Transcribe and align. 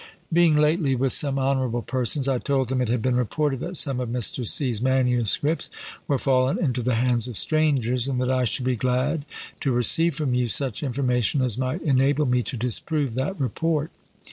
Being 0.33 0.55
lately 0.55 0.95
with 0.95 1.13
some 1.13 1.37
honourable 1.37 1.83
persons, 1.83 2.27
I 2.27 2.39
told 2.39 2.69
them 2.69 2.81
it 2.81 2.89
had 2.89 3.03
been 3.03 3.15
reported 3.15 3.59
that 3.59 3.77
some 3.77 3.99
of 3.99 4.09
Mr. 4.09 4.47
C.'s 4.47 4.81
MSS. 4.81 5.69
were 6.07 6.17
fallen 6.17 6.57
into 6.57 6.81
the 6.81 6.95
hands 6.95 7.27
of 7.27 7.37
strangers, 7.37 8.07
and 8.07 8.19
that 8.19 8.31
I 8.31 8.45
should 8.45 8.65
be 8.65 8.75
glad 8.75 9.25
to 9.59 9.71
receive 9.71 10.15
from 10.15 10.33
you 10.33 10.47
such 10.47 10.81
information 10.81 11.43
as 11.43 11.55
might 11.55 11.83
enable 11.83 12.25
me 12.25 12.41
to 12.41 12.57
disprove 12.57 13.13
that 13.13 13.39
report. 13.39 13.91